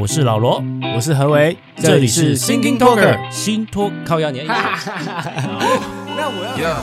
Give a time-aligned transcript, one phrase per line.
[0.00, 0.64] 我是老罗，
[0.96, 4.46] 我是何为，这里是 Thinking Talker 新托靠压年。
[4.46, 4.54] 那
[6.26, 6.82] 我要。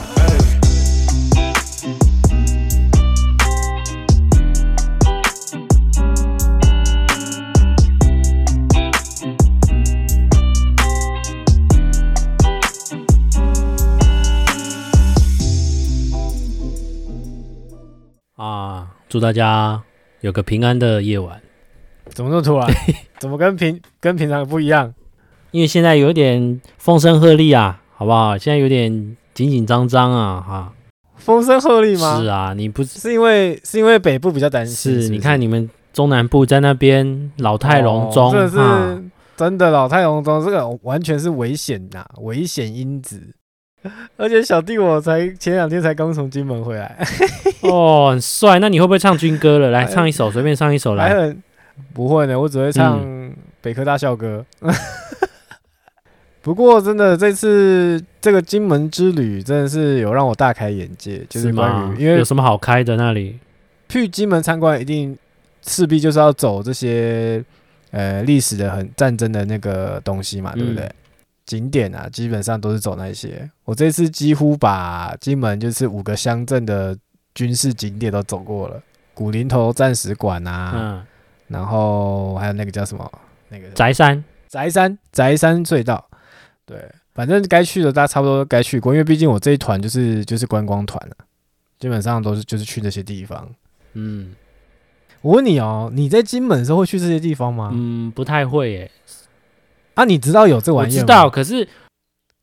[18.36, 19.82] 啊，祝大家
[20.20, 21.42] 有个平安的夜晚。
[22.14, 22.68] 怎么那么突然？
[23.18, 24.92] 怎么跟平跟平常不一样？
[25.50, 28.36] 因为现在有点风声鹤唳啊，好不好？
[28.36, 30.72] 现在有点紧紧张张啊，哈。
[31.16, 32.20] 风声鹤唳吗？
[32.20, 35.06] 是啊，你不是因为是因为北部比较担心是是？
[35.06, 39.02] 是，你看你们中南部在那边老态龙钟，这、哦、是
[39.36, 43.34] 真的老态龙钟，这个完全是危险呐，危险因子。
[44.16, 46.98] 而且小弟我才前两天才刚从金门回来，
[47.62, 48.58] 哦，很帅。
[48.58, 49.70] 那你会不会唱军歌了？
[49.70, 51.34] 来唱一首，随便唱一首来。
[51.92, 54.44] 不会呢，我只会唱北科大校歌。
[54.60, 54.72] 嗯、
[56.42, 63.38] 不过真的这次这个金门之旅真的是有让我大开眼界，就是关于因为有什么好开的那里？
[63.88, 65.16] 去金门参观一定
[65.62, 67.42] 势必就是要走这些
[67.90, 70.84] 呃历史的很战争的那个东西嘛，对不对？
[70.84, 70.94] 嗯、
[71.46, 73.50] 景点啊，基本上都是走那些。
[73.64, 76.96] 我这次几乎把金门就是五个乡镇的
[77.34, 78.80] 军事景点都走过了，
[79.14, 80.72] 古林头战史馆啊。
[80.74, 81.02] 嗯
[81.48, 83.10] 然后还有那个叫什么？
[83.50, 86.04] 那个宅山，宅山，宅山隧道。
[86.66, 86.78] 对，
[87.14, 91.16] 反正该去的大家差不多该去过，因为毕竟我这一团就是就是观光团了，
[91.78, 93.48] 基本上都是就是去这些地方。
[93.94, 94.34] 嗯，
[95.22, 97.70] 我问你哦，你在金门的时候会去这些地方吗？
[97.72, 98.90] 嗯，不太会耶。
[99.94, 101.00] 啊，你知道有这玩意儿？
[101.00, 101.66] 我知道，可是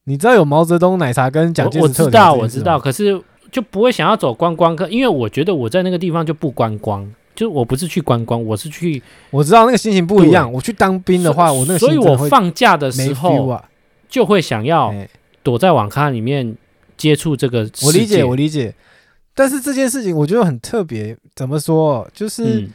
[0.06, 7.08] 你知道有毛泽东奶茶跟蒋介石我知道，我知道，可是就不会想要走观光客，因为我觉得我在那个地方就不观光。
[7.36, 10.50] 就我不是去观光，我是去，我知道那个心情不一样。
[10.52, 13.62] 我去当兵的话，我那个所以，我放假的时候
[14.08, 14.94] 就会想要
[15.44, 16.56] 躲在网咖里面
[16.96, 17.70] 接触这个。
[17.84, 18.74] 我理解，我理解。
[19.34, 22.08] 但是这件事情我觉得很特别，怎么说？
[22.14, 22.66] 就是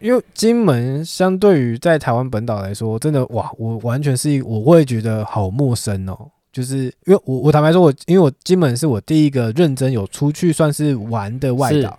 [0.00, 6.16] 因为金门相对于在台湾本岛来说，真的哇，我完全是一，我会觉得好陌生哦。
[6.50, 11.98] 就是因为我我坦白说，我因为我金门是我第一个认真有出去算是玩的外岛，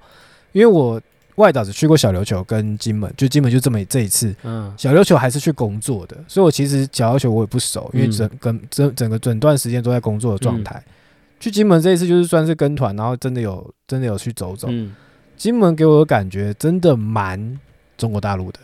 [0.54, 1.00] 因为我。
[1.40, 4.36] 外岛只去过小琉球跟金门，就金门就这么这一次。
[4.44, 10.84] 嗯，小琉球还是去工作的，所以我其实小琉球我也不熟，因为整跟整整个整段时间都在工作的状态。
[11.40, 14.68] 去金门这一次就是算是跟团，然后真的有真的有去走走。
[15.38, 17.58] 金门给我的感觉真的蛮
[17.98, 18.60] 中国大陆的，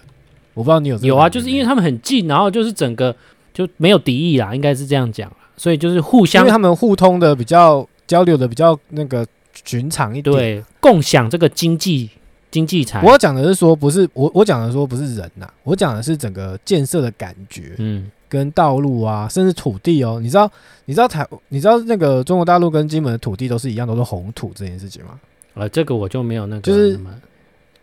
[0.54, 3.16] 我不知道你有有啊，就是因为他们很近，然后就是整个
[3.54, 9.26] 就没有敌意啦，应该是这样讲，所以就是互相，因为他们互通的比较交流的比较那个
[9.64, 12.10] 寻常一点，对，共享这个经济。
[12.56, 20.50] 经济财，我要讲的是说，不是我我讲的说不是人呐、啊，我讲的是整个建设的感觉，嗯，跟道路啊，甚至土地哦，你知道
[20.86, 25.20] 你知道台你知道那个中国大陆跟金门的土地都是一样，都是红土这件事情吗？
[25.56, 26.98] 呃，这个我就没有那个，就是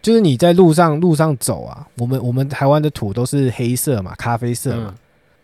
[0.00, 4.86] 就是你在路上路上走啊，我们我们台湾的土都是黑色嘛，咖啡色嘛。
[4.88, 4.94] 嗯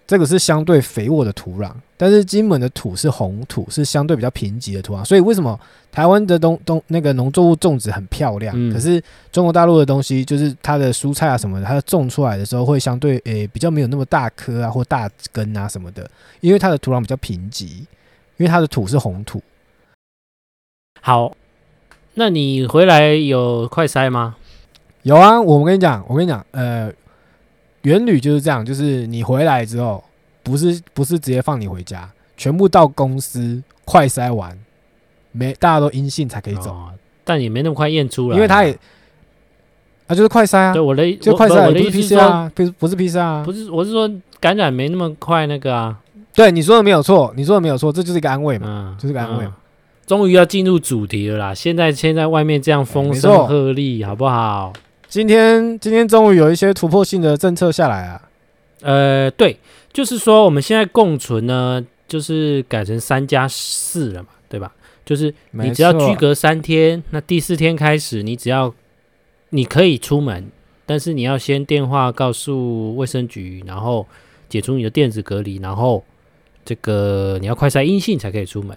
[0.08, 5.04] 这个是相对肥沃的土壤，但是金门的土是红土，是相对比较贫瘠的土壤。
[5.04, 5.60] 所以为什么
[5.92, 16.10] 台湾的东东那个农作物种植很漂亮，嗯、可是中国大陆的东西就是它的蔬菜啊什么的，它种出来的时候会相对诶、欸、比较没有那么大颗啊或大根啊什么的，
[16.40, 17.86] 因为它的土壤比较贫瘠，因
[18.38, 19.42] 为它的土是红土。
[21.02, 21.36] 好，
[22.14, 24.36] 那你回来有快筛吗？
[25.02, 26.90] 有啊，我跟你讲，我跟你讲，呃。
[27.88, 30.04] 原旅就是这样，就是你回来之后，
[30.42, 32.06] 不是不是直接放你回家，
[32.36, 34.54] 全部到公司快筛完，
[35.32, 36.90] 没大家都阴性才可以走，哦，
[37.24, 38.78] 但也没那么快验出来，因为他也
[40.06, 45.98] 啊就是快筛啊，对我的就快筛，不是 PCR 啊，不是不是 PCR 啊，不是我是说感染没那么快那个啊，
[46.34, 49.56] 对你说的没有错，你说的没有错，这就是一个安慰嘛，嗯、就是个安慰嘛，
[50.06, 54.72] 终于要进入主题了啦，现在现在外面这样风声鹤唳，好不好？
[55.08, 58.28] 今天今天终于有一些突破性的政策下来啊，
[58.82, 59.58] 呃，对，
[59.90, 64.70] 就是说我们现在共存呢，就是改成三加四了嘛，对吧？
[65.06, 68.74] 就是你只要居隔三天，那第四天开始，你只要
[69.48, 70.50] 你可以出门，
[70.84, 74.06] 但是你要先电话告诉卫生局，然后
[74.50, 76.04] 解除你的电子隔离，然后
[76.66, 78.76] 这个你要快筛阴性才可以出门。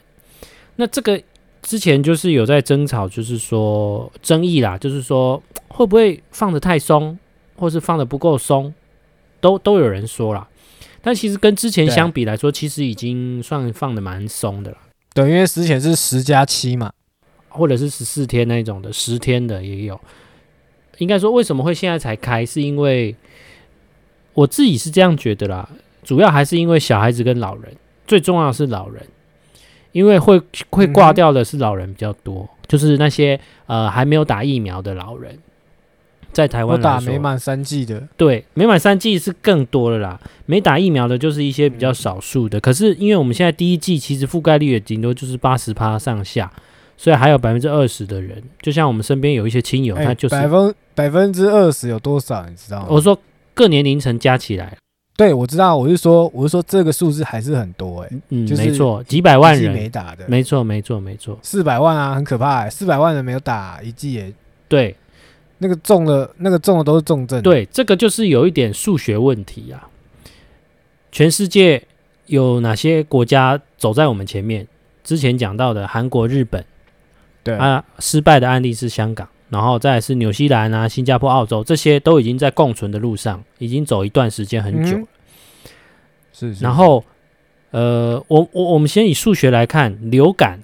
[0.78, 1.22] 那这个。
[1.62, 7.18] 之前就是有在争吵，就是说争议啦，就是说会不会放的太松，
[7.56, 8.74] 或是放的不够松，
[9.40, 10.48] 都都有人说啦。
[11.02, 14.78] 但其实跟之前相比来说，其实已经算放的蛮松的了。
[15.14, 16.92] 对，因为之前是十加七嘛，
[17.50, 20.00] 或者是十四天那种的，十天的也有。
[20.98, 23.16] 应该说为什么会现在才开，是因为
[24.34, 25.68] 我自己是这样觉得啦，
[26.04, 27.76] 主要还是因为小孩子跟老人，
[28.06, 29.04] 最重要的是老人，
[29.92, 35.38] 因为会会挂掉的是老人比较多，嗯、就是那些呃还没有打疫苗的老人，
[36.32, 42.58] 在台湾打没满三剂的，对，没满三剂是更多的啦，没打疫苗的就是一些比较少数的。
[42.58, 46.52] 嗯、可是因为我们现在第一季其实覆盖率也顶多就是八十趴上下，
[46.98, 52.46] 所以还有百分之二十的人，就像我们身边有一些亲友，欸、他就是百分百分之二十有多少？
[52.48, 52.88] 你知道吗？
[52.90, 53.18] 我说。
[53.54, 54.78] 各年龄层加起来，
[55.22, 64.34] 对，我知道，我是说，我是说，这个数字还是很多哎、欸，嗯，就是没错，几百万人没打的，没错，没错，没错，四百万啊，很可怕、欸，四百万人没有打一剂耶，
[64.68, 64.96] 对，
[65.60, 69.88] 那个中了，那个中的都是重症，对，这个就是有一点数学问题啊。
[71.12, 71.84] 全世界
[72.26, 74.68] 有哪些国家走在我们前面？
[75.04, 76.66] 之前讲到的韩国、日本，
[77.44, 79.30] 对啊，失败的案例是香港。
[79.50, 84.98] 然后再来是纽西兰啊、新加坡、澳洲，这些都已经在共存的路上，已经走一段时间很久
[86.48, 86.64] 是，是。
[86.64, 87.04] 然后，
[87.70, 90.60] 呃，我我我们先以数学来看，流感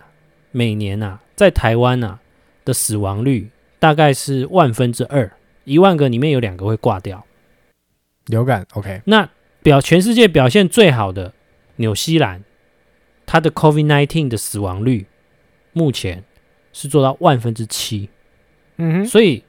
[0.52, 2.20] 每年啊，在台湾啊
[2.66, 5.32] 的死亡率大概是万分之二，
[5.66, 7.24] 一万个里面有两个会挂掉。
[8.26, 9.02] 流感，OK。
[9.06, 9.30] 那
[9.62, 11.34] 表全世界表现最好的
[11.78, 12.44] 纽西兰，
[13.26, 15.06] 它的 COVID-19 的死亡率
[15.74, 16.24] 目前
[16.74, 18.10] 是做到万分之七。
[18.78, 19.44] 嗯哼，所以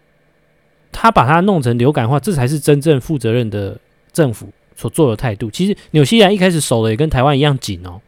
[0.92, 3.80] 他把它弄成流感化，这才是真正负责任的
[4.12, 5.50] 政府所做的态度。
[5.50, 8.00] 其实纽西兰一开始守的也跟台湾一样紧哦。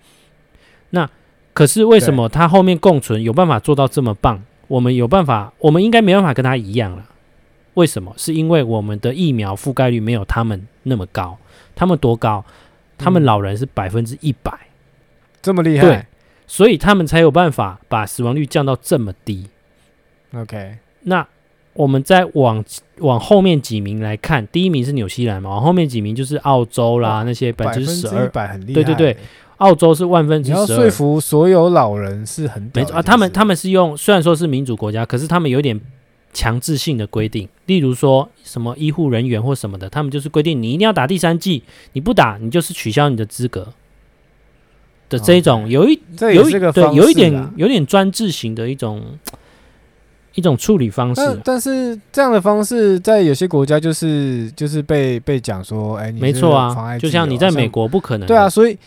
[0.90, 1.10] 那
[1.52, 4.42] 可是为什么他后面共存有办法做到这么棒？
[4.68, 7.04] 我们有办法，我们应该没办法跟他一样了。
[7.74, 8.14] 为什么？
[8.16, 11.36] 是因为我们的疫苗覆盖率没有他们那么高。
[11.74, 12.44] 他们多高？
[12.96, 14.52] 他们老人是百分之一百，
[15.42, 15.86] 这么厉害。
[15.86, 16.06] 对，
[16.46, 19.48] 所以他们才有办法把死亡率降到这么低。
[20.34, 20.76] OK。
[21.02, 21.26] 那
[21.72, 22.62] 我们再往
[22.98, 28.28] 往后面几名来看，第一名是纽西兰嘛，往后面几名就是澳洲啦，那些百分之十二，
[28.66, 29.16] 对对对，
[29.58, 30.66] 澳洲是万分之十二。
[30.66, 35.80] 你要说服所有老人是很没错啊，他们他们是用虽然说是民主国家，可是他们有点
[36.32, 41.62] 强制性的规定，例如说什么医护人员或什么的，他们就是规定你一定要打第三剂，
[41.92, 43.72] 你不打你就是取消你的资格。
[45.08, 49.00] 的这一种，有一有一对有一点有点专制型的一种。
[50.34, 58.78] 一种处理方式，但，但是这样的方式在有些国家就是就是被被讲说，哎，你没错啊，就像你在美国不可能，对啊，所以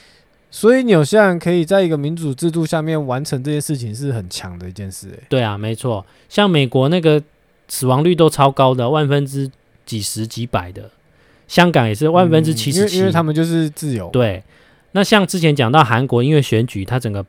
[0.49, 7.21] 所以纽西兰可以在一个民主制度下面完成这件事情是很强的一件事，哎，对啊，没错，像美国那个
[7.67, 9.51] 死亡率都超高的，万分之
[9.85, 10.89] 几十几百的，
[11.47, 14.41] 香港也是万分之七十七，因为他们就是自由，对，
[14.93, 17.25] 那像之前讲到韩国，因为选举，它整个。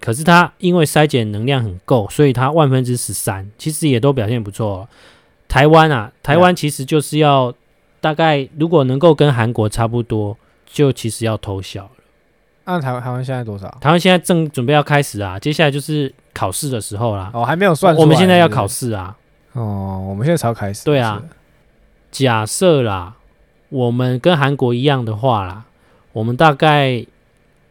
[0.00, 4.88] 可是它因为筛检能量很够，所以它万分之十三，其实也都表现不错哦。
[5.48, 7.54] 台湾啊，台湾其实就是要
[8.00, 10.36] 大概如果能够跟韩国差不多，
[10.66, 11.90] 就其实要偷笑了。
[12.64, 13.68] 那台湾台湾现在多少？
[13.80, 17.30] 台湾现在正准备要开始啊，接下来就是考试的时候啦。
[17.32, 18.04] 哦，还没有算出来。
[18.04, 19.16] 我们现在要考试啊。
[19.52, 20.84] 哦，我们现在才要开始。
[20.84, 21.22] 对啊。
[22.10, 23.16] 假设啦，
[23.68, 25.64] 我们跟韩国一样的话啦，
[26.12, 27.06] 我们大概。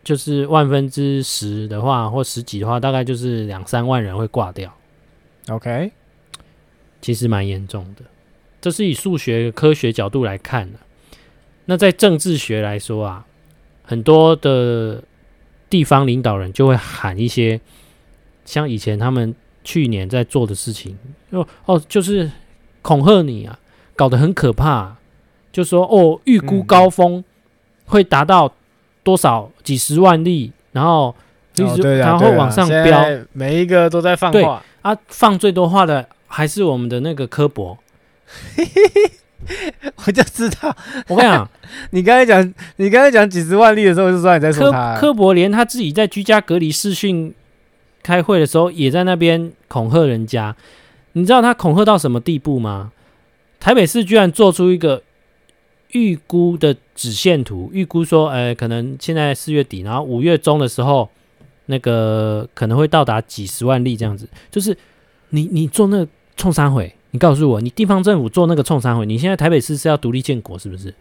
[0.05, 4.71] 就是万分之十的话，或十几的话，大概就是两三万人会挂掉。
[5.49, 5.91] OK，
[7.01, 8.03] 其实蛮严重的。
[8.61, 10.77] 这是以数学科学角度来看的。
[11.65, 13.25] 那在政治学来说啊，
[13.81, 15.03] 很多的
[15.71, 17.59] 地方领导人就会喊一些
[18.45, 20.95] 像以前他们去年在做的事情，
[21.31, 22.31] 哦哦，就是
[22.83, 23.59] 恐吓你啊，
[23.95, 24.97] 搞得很可怕。
[25.51, 27.23] 就说哦，预估高峰
[27.85, 28.53] 会达到。
[29.05, 31.15] 多少几十万例，然后
[31.53, 34.33] 就是、哦、然后往上飙，每一个都在放话。
[34.33, 34.43] 对
[34.81, 37.77] 啊，放最多话的还是我们的那个科博。
[40.07, 40.75] 我就知道，
[41.07, 41.49] 我跟你讲，
[41.91, 44.95] 你刚才讲你刚才讲几十万例的时候，就知道你在说他。
[44.95, 47.31] 柯柯博连他自己在居家隔离视讯
[48.01, 50.55] 开会的时候，也在那边恐吓人家。
[51.11, 52.91] 你知道他恐吓到什么地步吗？
[53.59, 55.03] 台北市居然做出一个。
[55.91, 61.09] 预估的直线图，预估说，呃，可能现在四月底，然后五月中的时候，
[61.67, 64.27] 那个可能会到达几十万例这样子。
[64.51, 64.77] 就是
[65.29, 70.93] 你你做那个冲三回，你告诉我，你地方政府做那个冲三回，你现在台北市是要独立建国是不是？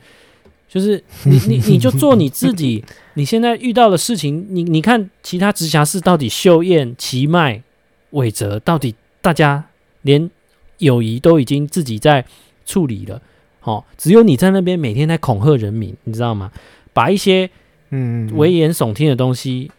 [0.67, 7.63] 就是你你你就做你自己，你现在遇到的事情，你你看其他直辖市到底秀燕、奇迈、
[8.11, 9.65] 伟哲，到底大家
[10.03, 10.29] 连
[10.79, 12.25] 友谊都已经自己在
[12.67, 13.23] 处理了。
[13.65, 16.53] 哦，只有你在那边每天在恐吓人民，你知道吗？
[16.93, 17.51] 把一些
[17.91, 19.71] 嗯危言耸听的东西，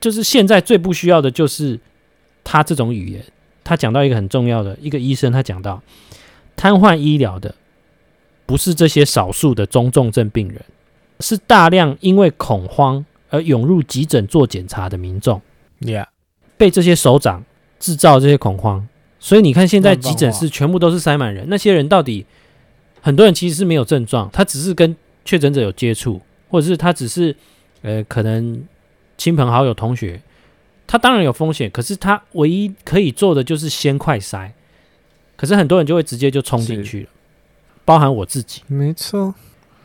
[0.00, 1.78] 就是现在最不需要的就是
[2.42, 3.22] 他这种语言。
[3.62, 5.82] 他讲到一个很重要的一个医生，他讲到
[6.54, 7.52] 瘫痪医疗的
[8.46, 10.62] 不是这些少数的中重症病人，
[11.18, 15.42] 是大量因为恐慌而涌入急诊做检查的民众。
[15.80, 16.06] Yeah，
[16.56, 17.44] 被这些首长
[17.80, 18.86] 制造这些恐慌，
[19.18, 21.46] 所以你看现在急诊室全部都是塞满人。
[21.48, 22.24] 那些人到底，
[23.00, 27.34] 很多人其实是没有症状，他只是跟确诊者有接触，或者是他只是
[27.82, 28.64] 呃可能
[29.16, 30.20] 亲朋好友、同学，
[30.86, 34.50] 他当然有风险，可是他唯一可以做的就是先快筛。
[35.36, 37.08] 可是很多人就会直接就冲进去了，
[37.84, 38.62] 包含我自己。
[38.66, 39.34] 没错，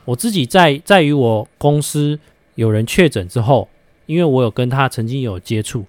[0.06, 2.18] 我自己在在于我公司
[2.56, 3.68] 有人确诊之后，
[4.06, 5.86] 因为我有跟他曾经有接触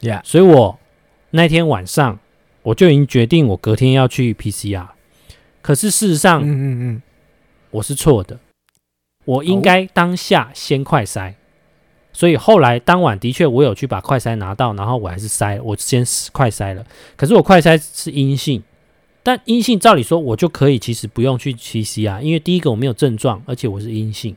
[0.00, 0.78] ，Yeah，所以我
[1.30, 2.18] 那天晚上
[2.62, 4.88] 我就已经决定我隔天要去 PCR。
[5.66, 7.02] 可是事实上，嗯嗯嗯，
[7.72, 8.38] 我是错的，
[9.24, 11.34] 我应该当下先快筛。
[12.12, 16.86] 所以后来当晚的确我有去把快筛拿到，然后我还是筛，我先快筛了。
[17.16, 18.62] 可是我快筛是阴性。
[19.24, 24.36] 但阴性，照理说我就可以，其实不用去 PCR，因为第一个我没有症状，而且我是阴性。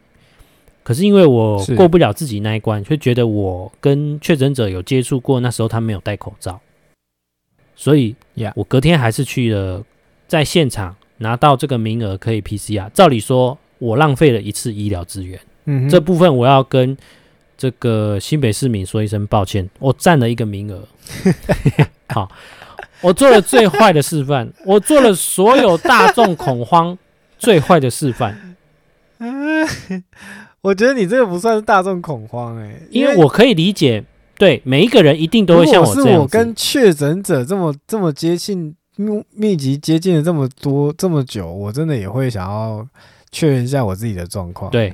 [0.82, 6.60] 可是因为我过不了自己那一关，就觉得我跟确诊者有接触过，那时候他没有戴口罩，
[7.76, 8.16] 所以
[8.56, 9.86] 我隔天还是去了，
[10.28, 12.90] 在现场拿到这个名额可以 PCR。
[12.92, 16.98] 照理说，我浪费了一次医疗资源，嗯，这部分我要跟
[17.58, 20.88] 这个新北市民说一声抱歉，我占了一个名额。
[22.10, 22.30] 好。
[23.02, 26.98] 我做了最坏的示范，我做了所有大众恐慌
[27.40, 28.58] 最坏的示范。
[29.20, 29.66] 嗯，
[30.60, 34.04] 我觉得你这个不算是大众恐慌哎、欸，因为我可以理解，
[34.38, 36.12] 对每一个人一定都会像我这样。
[36.12, 42.86] 是我跟确诊者这么这么接近，密密集接近了这么多这么久，我真的也会想要
[43.32, 44.70] 确认一下我自己的状况。
[44.70, 44.94] 对，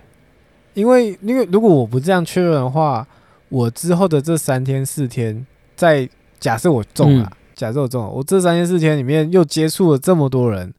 [0.73, 3.07] 因为因为如果我不这样确认的话，
[3.49, 5.45] 我之后的这三天四天，
[5.75, 6.07] 在
[6.39, 7.23] 假设我中了。
[7.23, 10.73] 嗯假设我中了，我这三天四天里面又接触了这么多人，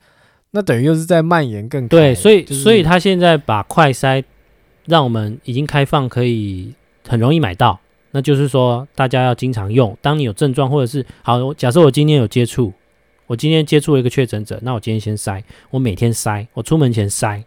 [0.51, 1.99] 那等于又是在蔓延更多。
[1.99, 4.23] 对，所以、就是、所以他现在把快筛
[4.85, 6.75] 让我们已经开放，可以
[7.09, 7.81] 很容易买到。
[8.11, 9.97] 那就是说，大家要经常用。
[10.03, 12.71] 当你有症状或者是好，假设我今天有接触，
[13.27, 17.43] 我今天接触了一个确诊者，那我今天先筛，我每天筛，我出门前筛。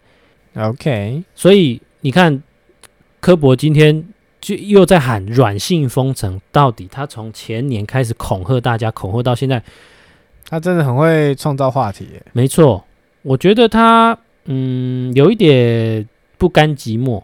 [0.56, 2.42] OK，所以你看，
[3.20, 4.06] 科博今天。
[4.42, 9.62] 就又在喊软性封城，到底他从前年开始恐吓大家，恐吓到现在，
[10.48, 12.08] 他真的很会创造话题。
[12.32, 12.86] 没错，
[13.22, 16.08] 我觉得他嗯有一点
[16.38, 17.22] 不甘寂寞。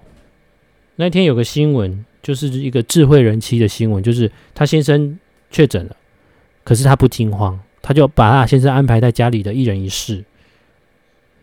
[0.97, 5.17] 那天有个新闻，就是一个智慧人妻的新闻，就是他先生
[5.49, 5.95] 确诊了，
[6.65, 10.25] 可是他不惊慌，他就把他先生安排在家里的一人一室，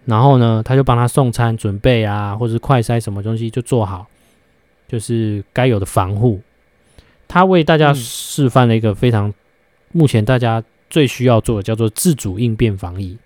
[0.07, 4.09] 然后呢，他就帮他送餐、准备啊，或者是快筛什么东西就做好。
[4.89, 6.41] 就是该有的防护，
[7.29, 9.33] 他为大家示范了一个非常
[9.93, 13.17] 目前大家最需要做的，叫做自主应变防疫。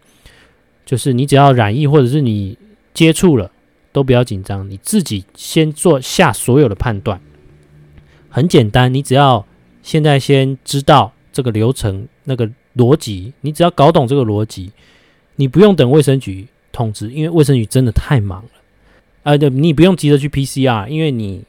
[0.85, 2.58] 就是你只要染疫或者是你
[2.92, 3.50] 接触了，
[3.92, 7.18] 都不要紧张，你自己先做下所有的判断。
[8.28, 9.44] 很简单，你只要
[9.82, 14.71] 现在先知道这个流程那个逻辑，你只要搞懂这个逻辑，
[15.37, 18.50] 你不用等卫生局通知，因为卫生局真的太忙了。
[19.23, 21.45] 啊，对，你不用急着去 PCR，因为你。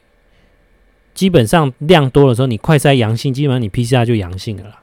[1.14, 4.80] 基本上量多的时候，你快筛阳性，基本上你 PCR 就阳性了啦。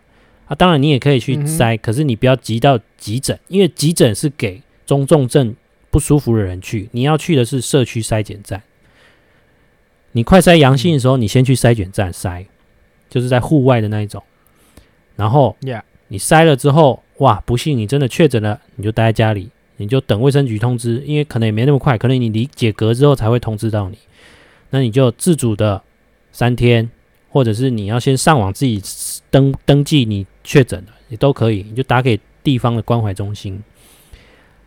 [0.47, 5.55] 啊，当然你也可以去筛，嗯，可是你不要急到急诊，因为急诊是给中重症
[5.89, 8.61] 不舒服的人去，你要去的是社区筛检站。
[10.11, 12.45] 你快筛阳性的时候，你先去筛检站筛，
[13.09, 14.21] 就是在户外的那一种。
[15.15, 15.55] 然后，
[16.07, 23.97] 你筛了之后，哇，不幸你真的确诊了，你就待在家里，你就等卫生局通知，因为可能也没那么快，可能你离解隔之后才会通知到你，
[24.69, 25.81] 那你就自主的。
[26.37, 26.89] 三天，
[27.29, 28.81] 或者是你要先上网自己
[29.31, 31.63] 登登记你确诊了，也都可以。
[31.69, 33.63] 你就打给地方的关怀中心，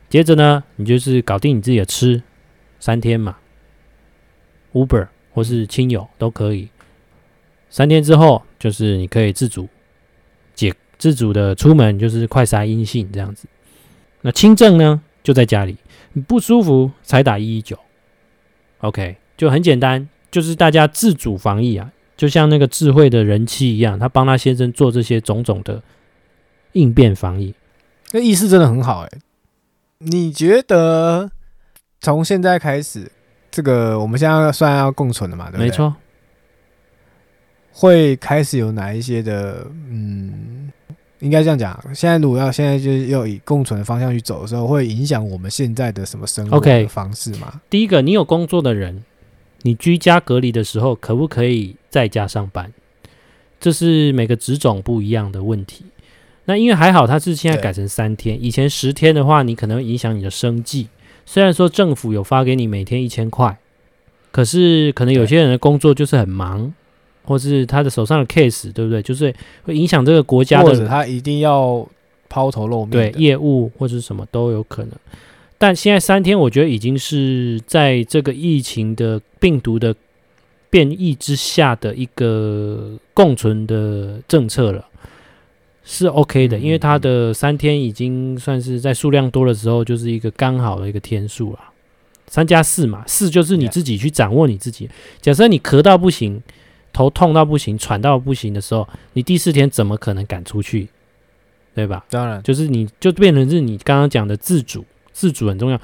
[0.08, 2.22] 接着呢，你就是搞定你自己的吃，
[2.80, 3.36] 三天嘛
[4.72, 6.70] ，Uber 或是亲友都可以。
[7.68, 9.68] 三天之后，就是你可以自主
[10.98, 13.46] 自主的出门，就是快筛阴性这样子。
[14.22, 15.76] 那轻症呢，就在家里，
[16.12, 17.78] 你不舒服才打一一九
[18.80, 20.08] ，OK，就很简单。
[20.30, 25.82] 就是大家自主防疫啊，就像那个智慧的人妻一样，他帮他先生做这些种种的
[26.72, 27.54] 应变防疫，
[28.12, 29.10] 那意识真的很好哎。
[30.00, 31.30] 你觉得
[32.00, 33.10] 从现在开始，
[33.50, 35.46] 这个我们现在算要共存了嘛？
[35.46, 35.66] 对不对？
[35.66, 35.96] 没错。
[37.72, 39.66] 会开始有哪一些的？
[39.88, 40.70] 嗯，
[41.20, 41.78] 应该这样讲。
[41.94, 47.60] 现在如果要现在就是要以共存的方向去走的时候，会影响我们现在的什么生活的方式吗？Okay.
[47.70, 49.04] 第一个，你有工作的人。
[49.62, 52.72] 你居家隔离的时候，可不可以在家上班？
[53.58, 55.84] 这是每个职种不一样的问题。
[56.44, 60.86] 那因为还好，它是现在改成三天，以前十天的话，你可能影响你的生计，
[61.26, 63.58] 虽然说政府有发给你每天一千块，
[64.30, 66.72] 可是可能有些人的工作就是很忙，
[67.28, 69.02] 或是他的手上的 case，对不对？
[69.02, 69.32] 就是
[69.64, 71.86] 会影响这个国家的，或者他一定要
[72.28, 74.92] 抛头露面，对业务或者什么都有可能。
[75.58, 79.94] 但现在三天，我觉得已经是在这个疫情的病毒的
[80.70, 84.86] 变异之下的一个共存的政策了，
[85.84, 91.58] 是 OK 的，因为它的三天已经算是在数量多的时候，就是一个刚好的一个天数了。
[92.30, 94.88] 三加四嘛，四就是你自己去掌握你自己。
[95.22, 96.40] 假设你咳到不行，
[96.92, 100.88] 头痛到不行，喘到不行的时候，你第四天怎么可能赶出去？
[101.74, 102.04] 对吧？
[102.10, 104.84] 当然，就是你就变成是你刚刚讲的自主。
[105.10, 105.76] 自主很重要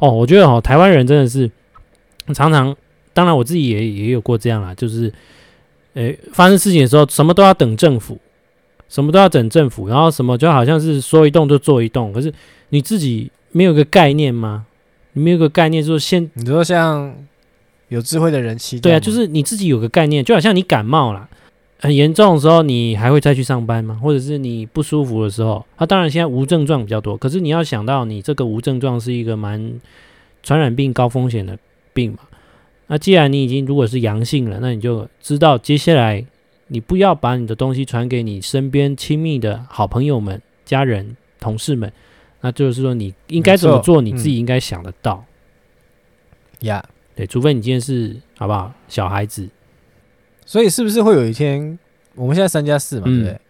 [0.00, 1.50] 哦，我觉得哦，台湾人真的是
[2.34, 2.76] 常常，
[3.14, 5.10] 当然我自己也也有过这样啦，就是，
[5.94, 8.18] 诶，发生事情的时候，什么都要等政府，
[8.90, 12.30] 什么都要等政府，然后什么就好像是说一动就做一动，可是
[12.68, 14.66] 你自己没有个概念吗？
[15.14, 17.16] 你没有个概念说现，你说像
[17.92, 21.28] 有智慧的人期待，对啊，就是你自己有个概念，就好像你感冒了。
[21.78, 23.98] 很严重的时候，你还会再去上班吗？
[24.02, 25.64] 或者是你不舒服的时候？
[25.76, 29.80] 啊，当然现在无症状比较多，可是你要想到，你这个无症状是一个蛮
[30.42, 31.58] 传染病高风险的
[31.92, 32.20] 病嘛。
[32.86, 36.24] 那既然你已经如果是阳性了，那你就知道接下来
[36.68, 41.92] 你不要把你的东西传给你身边亲密的好朋友们、家人、同事们。
[42.40, 45.24] 那就是说，你应该怎么做，你自己应该想得到。
[46.60, 49.48] 呀、嗯，对，除非你今天是好不好小孩子。
[50.44, 51.78] 所以是不是会有一天，
[52.14, 53.32] 我们现在三加四嘛，对不对？
[53.32, 53.40] 嗯、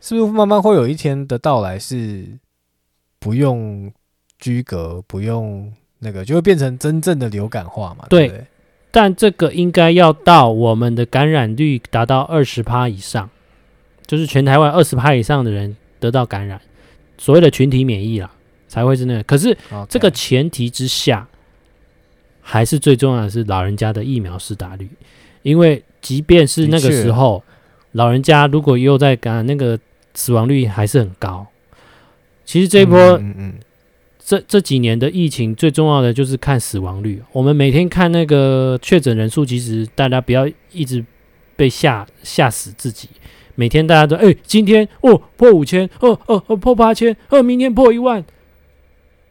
[0.00, 2.26] 是不是慢慢会有一天的到来，是
[3.18, 3.92] 不用
[4.38, 8.06] 居隔，不用那个，就会变成真正的流感化嘛？
[8.08, 8.46] 对，对对？
[8.90, 13.28] 但这个应该要到我们的感染率达到二十趴以上，
[14.06, 16.60] 就是全台湾二十趴以上的人得到感染，
[17.18, 18.32] 所谓的群体免疫啦，
[18.66, 19.22] 才会是那个。
[19.22, 19.56] 可是
[19.88, 21.28] 这个前提之下，
[22.50, 24.88] 还是最重要的是老人家的疫苗施打率，
[25.42, 25.82] 因为。
[26.02, 27.44] 即便是那个时候，
[27.92, 29.78] 老人家如果又在感染，那个
[30.14, 31.46] 死亡率还是很高。
[32.46, 33.54] 其实这一波，嗯嗯嗯，
[34.18, 37.22] 这这几年的疫情最重要的就是看死亡率。
[37.32, 41.04] 我们每天看那个确诊人数，其实大家不要一直
[41.54, 43.10] 被吓吓死自己。
[43.54, 48.24] 每天大家都哎、欸，今天哦破五千，哦哦哦破八千，哦明天破一万，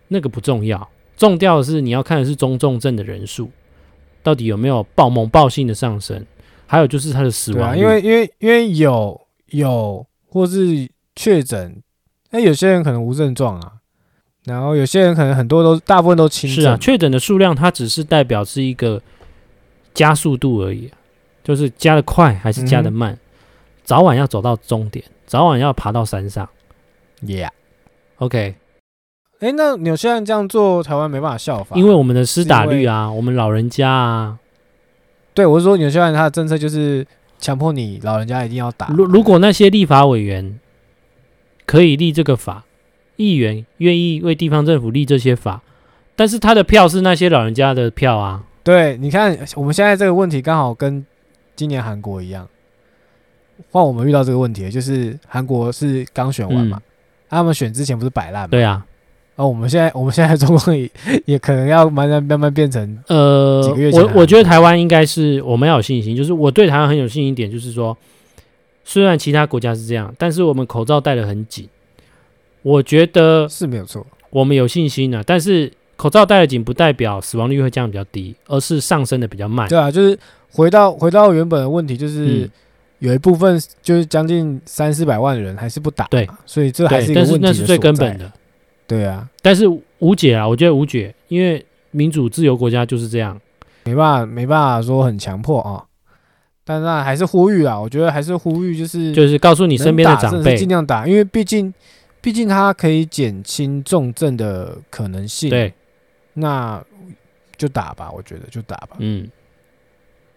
[0.09, 0.87] 那个不重要，
[1.19, 3.51] 重要的是你要看的是中重症的人数，
[4.23, 6.25] 到底有没有爆猛爆性的上升。
[6.65, 11.81] 还有就是他的死亡率，因为因为因为有有或是确诊，
[12.29, 13.73] 那有些人可能无症状啊，
[14.45, 16.63] 然后有些人可能很多都大部分都轻症。
[16.63, 19.01] 是啊，确诊的数量它只是代表是一个
[19.95, 20.91] 加速度而已，
[21.43, 23.19] 就是加的快还是加的慢，嗯、
[23.83, 26.47] 早晚要走到终点，早晚要爬到山上。
[27.23, 28.55] Yeah，OK。
[29.39, 34.37] 哎、欸，那纽西兰这样做，台湾没办法效仿，因为我们的施打率啊，我们老人家啊。
[35.33, 37.07] 对，我是说，纽西兰他的政策就是
[37.39, 38.87] 强迫你老人家一定要打。
[38.87, 40.59] 如如果那些立法委员
[41.65, 42.65] 可以立这个法，
[43.15, 45.61] 议员愿意为地方政府立这些法，
[46.17, 48.43] 但是他的票是那些老人家的票啊。
[48.61, 51.05] 对，你看我们现在这个问题刚好跟
[51.55, 52.45] 今年韩国一样，
[53.71, 56.83] 换我们遇到这个问题，就是韩国是刚选完嘛，嗯
[57.29, 58.49] 啊、他们选之前不是摆烂吗？
[58.51, 58.85] 对啊。
[59.39, 60.91] 哦，我们现在我们现在中共也
[61.23, 63.61] 也可能要慢慢慢慢变成呃，
[63.93, 67.97] 我我觉得台湾应该是我们要有信心，就是我对台湾很有信心一点，就是说，
[68.83, 71.69] 虽然其他国家是这样，但是我们口罩戴得很紧，
[72.63, 75.23] 我觉得是没有错，我们有信心的。
[75.23, 79.69] 但是口罩戴得紧不代表死亡率会降得比较低，而是上升的比较慢。
[79.69, 80.19] 对啊，就是
[80.51, 82.49] 回到回到原本的问题，就是
[82.99, 88.29] 有一部分就是将近三四百万人还是不打，对，所以这还是一个问题，那是最根本的。
[88.89, 89.65] 对啊，但是
[89.99, 93.39] 无解啊，我觉得无解，因为民主自由国家就是这样，
[93.83, 95.85] 没办法，没办法说很强迫啊。
[96.65, 101.71] 但是那还是呼吁啊，我觉得还是呼吁，就是就是告诉你身边的长辈，尽量打，因为毕竟
[102.19, 105.51] 毕竟它可以减轻重症的可能性。
[105.51, 105.71] 对，
[106.33, 106.83] 那
[107.57, 108.95] 就打吧，我觉得就打吧。
[108.97, 109.29] 嗯，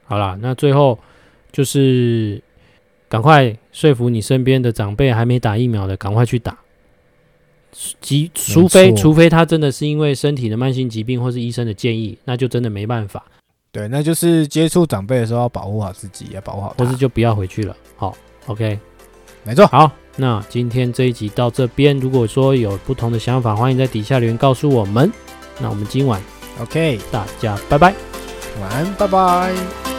[0.04, 0.98] 好啦，那最后
[1.50, 2.42] 就是
[3.08, 6.58] 赶快说服你身边的长辈，还没打疫苗的，赶快去打。
[8.00, 13.24] 即除非除非他真的是因为身体的慢性疾病，或是医生的建议，那就真的没办法。
[13.72, 17.74] 对，那就是接触长辈的时候要保护好自己，要保护好，或是就不要回去了。
[17.96, 18.14] 好
[18.46, 18.78] ，OK，
[19.44, 19.66] 没错。
[19.68, 25.10] 好，那今天这一集到这边，如果说有不同的想法，欢迎在底下留言告诉我们。
[25.58, 26.20] 那我们今晚
[26.60, 27.94] OK，大家拜拜，
[28.60, 29.91] 晚安，拜拜。